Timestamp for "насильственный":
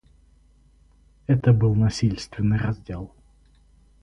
1.75-2.57